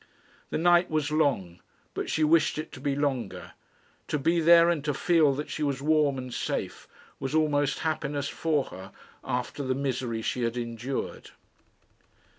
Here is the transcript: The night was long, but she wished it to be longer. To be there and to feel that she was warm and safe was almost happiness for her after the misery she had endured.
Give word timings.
The 0.49 0.57
night 0.57 0.89
was 0.89 1.11
long, 1.11 1.59
but 1.93 2.09
she 2.09 2.23
wished 2.23 2.57
it 2.57 2.71
to 2.71 2.79
be 2.79 2.95
longer. 2.95 3.51
To 4.07 4.17
be 4.17 4.39
there 4.39 4.67
and 4.67 4.83
to 4.83 4.95
feel 4.95 5.31
that 5.35 5.51
she 5.51 5.61
was 5.61 5.79
warm 5.79 6.17
and 6.17 6.33
safe 6.33 6.87
was 7.19 7.35
almost 7.35 7.81
happiness 7.85 8.27
for 8.27 8.63
her 8.73 8.91
after 9.23 9.61
the 9.61 9.75
misery 9.75 10.23
she 10.23 10.41
had 10.41 10.57
endured. 10.57 11.29